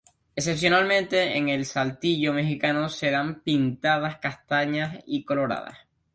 Excepcionalmente, 0.35 1.37
en 1.37 1.49
el 1.49 1.63
saltillo 1.67 2.33
mexicano, 2.33 2.89
se 2.89 3.11
dan 3.11 3.41
pintas 3.43 4.17
castañas 4.19 4.97
y 5.05 5.23
coloradas. 5.25 5.77